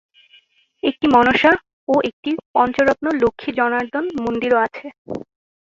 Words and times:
একটি 0.83 1.05
মনসা 1.15 1.51
ও 1.87 2.05
একটি 2.09 2.29
"পঞ্চরত্ন" 2.53 3.05
লক্ষ্মী-জনার্দন 3.21 4.03
মন্দিরও 4.17 4.59
আছে। 4.65 4.85